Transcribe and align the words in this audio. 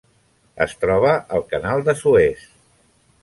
Es 0.65 0.71
troba 0.85 1.11
al 1.39 1.45
Canal 1.51 1.85
de 1.91 1.97
Suez. 2.01 2.47